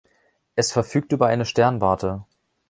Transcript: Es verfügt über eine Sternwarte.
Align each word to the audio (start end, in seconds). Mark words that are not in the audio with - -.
Es 0.55 0.71
verfügt 0.71 1.11
über 1.11 1.27
eine 1.27 1.45
Sternwarte. 1.45 2.25